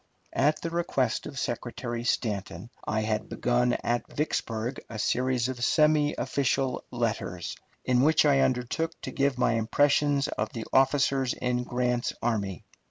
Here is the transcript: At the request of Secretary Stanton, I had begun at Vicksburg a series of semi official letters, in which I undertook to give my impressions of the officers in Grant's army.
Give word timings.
At 0.33 0.59
the 0.63 0.71
request 0.71 1.27
of 1.27 1.37
Secretary 1.37 2.03
Stanton, 2.03 2.71
I 2.83 3.01
had 3.01 3.29
begun 3.29 3.73
at 3.83 4.11
Vicksburg 4.11 4.81
a 4.89 4.97
series 4.97 5.47
of 5.47 5.63
semi 5.63 6.15
official 6.15 6.83
letters, 6.89 7.55
in 7.85 8.01
which 8.01 8.25
I 8.25 8.39
undertook 8.39 8.99
to 9.01 9.11
give 9.11 9.37
my 9.37 9.53
impressions 9.53 10.27
of 10.27 10.49
the 10.53 10.65
officers 10.73 11.33
in 11.35 11.61
Grant's 11.65 12.13
army. 12.19 12.65